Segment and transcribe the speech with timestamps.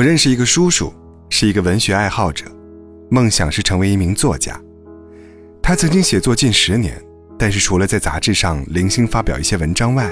[0.00, 0.90] 我认识一个叔叔，
[1.28, 2.46] 是一个文学爱好者，
[3.10, 4.58] 梦想是成为一名作家。
[5.62, 6.98] 他曾经写作近十年，
[7.38, 10.10] 但是除了在杂志上零星发表一些文章外，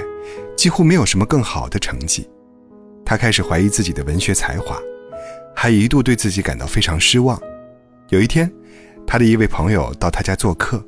[0.55, 2.29] 几乎没有什么更好的成绩。
[3.03, 4.77] 他开始怀疑自己的文学才华，
[5.55, 7.41] 还一度对自己感到非常失望。
[8.09, 8.47] 有一天，
[9.07, 10.85] 他的一位朋友到他家做客，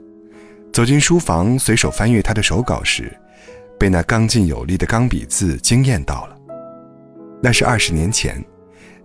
[0.71, 3.11] 走进书房，随手翻阅他的手稿时，
[3.79, 6.37] 被那刚劲有力的钢笔字惊艳到了。
[7.41, 8.39] 那是二十年前。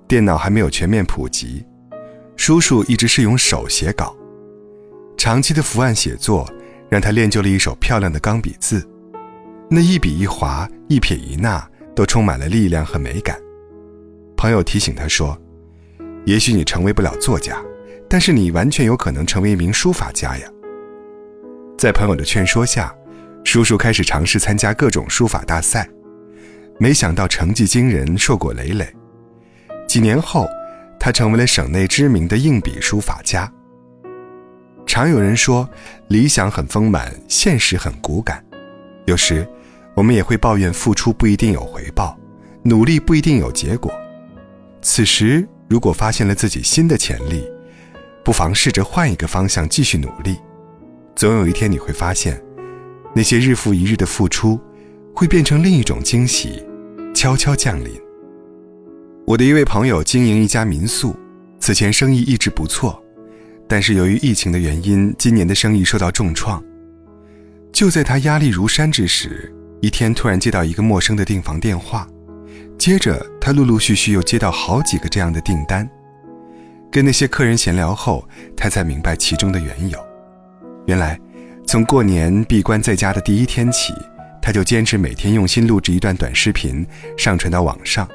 [0.08, 1.64] 电脑还没有全面普及，
[2.36, 4.16] 叔叔一直是用手写稿，
[5.16, 6.48] 长期的伏案写作
[6.88, 8.86] 让他练就了一手漂亮的钢笔字，
[9.68, 13.36] 那一笔一划、一撇一捺都充满了力量和美感。
[14.36, 15.36] 朋友提醒他说
[16.24, 17.60] ：“也许你成为不了作家，
[18.08, 20.48] 但是你完全有可能成为一名书法家呀。”
[21.76, 22.94] 在朋友的劝说下，
[23.42, 25.88] 叔叔开始尝试参加各种书法大赛，
[26.78, 28.86] 没想到成绩惊人，硕果累累。
[29.96, 30.46] 几年后，
[31.00, 33.50] 他成为了省内知名的硬笔书法家。
[34.84, 35.66] 常有人说，
[36.08, 38.44] 理想很丰满，现实很骨感。
[39.06, 39.48] 有时，
[39.94, 42.14] 我们也会抱怨付出不一定有回报，
[42.62, 43.90] 努力不一定有结果。
[44.82, 47.42] 此时，如果发现了自己新的潜力，
[48.22, 50.36] 不妨试着换一个方向继续努力。
[51.14, 52.38] 总有一天，你会发现，
[53.14, 54.60] 那些日复一日的付出，
[55.14, 56.62] 会变成另一种惊喜，
[57.14, 58.05] 悄悄降临。
[59.26, 61.16] 我的一位朋友经营一家民宿，
[61.58, 63.02] 此前生意一直不错，
[63.66, 66.62] 但是由于疫情的原因，今年的生意受到重创。
[67.72, 72.06] 就在他压力如山之时，一天突然接到一个陌生的订房电话，
[72.78, 75.90] 接着他陆陆续续又接到好几个这样的订单。
[76.88, 79.98] 跟那些客人闲聊后，他才明白其中的缘由。
[80.86, 81.18] 原来，
[81.66, 83.92] 从过年闭关在家的第一天起，
[84.40, 86.86] 他就坚持每天用心录制一段短视频，
[87.18, 88.08] 上传到网上。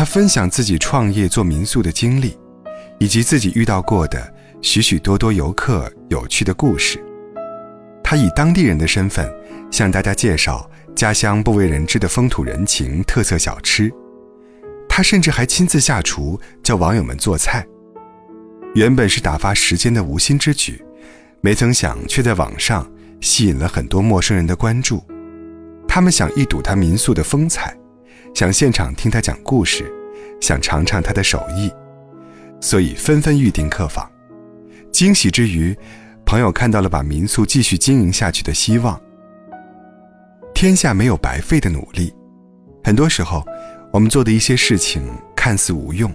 [0.00, 2.34] 他分享自己创业做民宿的经历，
[2.98, 6.98] 以及自己遇到过的许许多多游客有趣的故事。
[8.02, 9.30] 他以当地人的身份
[9.70, 10.66] 向大家介绍
[10.96, 13.92] 家乡不为人知的风土人情、特色小吃。
[14.88, 17.62] 他甚至还亲自下厨教网友们做菜。
[18.74, 20.82] 原本是打发时间的无心之举，
[21.42, 22.90] 没曾想却在网上
[23.20, 25.04] 吸引了很多陌生人的关注。
[25.86, 27.76] 他们想一睹他民宿的风采。
[28.34, 29.92] 想现场听他讲故事，
[30.40, 31.70] 想尝尝他的手艺，
[32.58, 34.10] 所以纷纷预订客房。
[34.90, 35.76] 惊喜之余，
[36.24, 38.98] 朋友看到了把民宿继续经营下去的希望。
[40.54, 42.14] 天下没有白费的努力，
[42.82, 43.44] 很多时候，
[43.92, 45.02] 我们做的一些事情
[45.36, 46.10] 看似无用，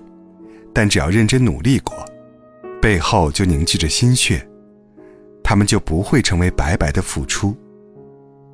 [0.74, 1.94] 但只要认真努力过，
[2.82, 4.48] 背后就凝聚着心血，
[5.44, 7.56] 他们就不会成为白白的付出。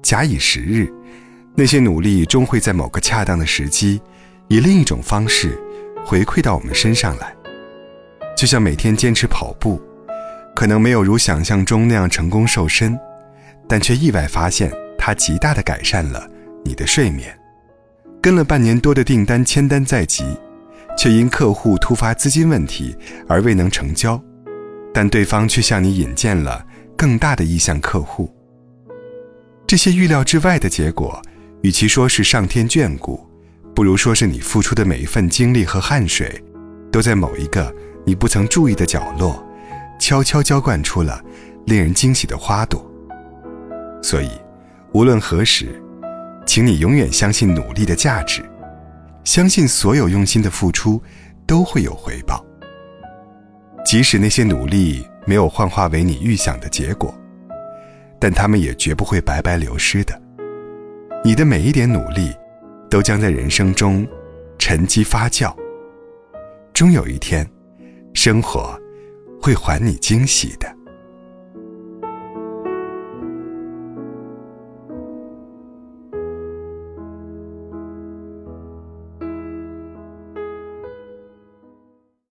[0.02, 0.92] 假以时日。
[1.54, 4.02] 那些努力终会在某个恰当的时机，
[4.48, 5.62] 以另一种方式
[6.06, 7.36] 回馈到我们身上来。
[8.38, 9.80] 就像每天坚持跑步，
[10.56, 12.98] 可能没有如想象中那样成功瘦身，
[13.68, 16.26] 但却意外发现它极大的改善了
[16.64, 17.38] 你的睡眠。
[18.22, 20.24] 跟了半年多的订单签单在即，
[20.98, 22.96] 却因客户突发资金问题
[23.28, 24.20] 而未能成交，
[24.94, 28.34] 但对方却向你引荐了更大的意向客户。
[29.68, 31.22] 这些预料之外的结果。
[31.62, 33.24] 与其说是上天眷顾，
[33.76, 36.44] 不如说是你付出的每一份精力和汗水，
[36.92, 37.74] 都在某一个
[38.06, 39.44] 你不曾注意的角落，
[40.00, 41.24] 悄悄浇灌出了
[41.66, 42.84] 令人惊喜的花朵。
[44.02, 44.30] 所以，
[44.92, 45.82] 无论何时，
[46.46, 48.44] 请你永远相信努力的价值，
[49.24, 51.02] 相信所有用心的付出
[51.46, 52.44] 都会有回报。
[53.86, 57.14] 即使那些努力没有幻化为你预想的结果，
[58.20, 60.21] 但他们也绝不会白白流失的。
[61.24, 62.36] 你的每一点努力，
[62.90, 64.08] 都将在人生中
[64.58, 65.56] 沉积发酵。
[66.74, 67.48] 终有一天，
[68.12, 68.76] 生活
[69.40, 70.81] 会还你惊喜的。